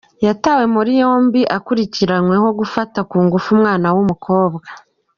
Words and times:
Yatawe 0.27 0.63
muri 0.75 0.91
yombi 1.01 1.41
akurikiranyweho 1.57 2.47
gufata 2.59 2.99
ku 3.09 3.17
ngufu 3.25 3.47
umwana 3.55 3.87
w’umukobwa 3.95 4.65